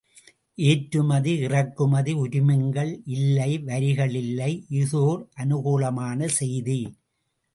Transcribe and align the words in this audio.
ஏற்றுமதி, 0.57 1.33
இறக்குமதி 1.39 2.13
உரிமங்கள் 2.13 2.91
இல்லை 3.17 3.51
வரிகள் 3.67 4.15
இல்லை, 4.23 4.49
இஃதோர் 4.71 5.21
அனுகூலமான 5.43 6.29
செய்தி. 6.39 6.79